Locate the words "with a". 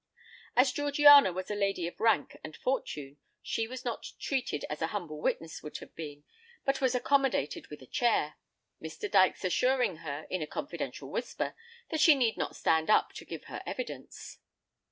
7.67-7.85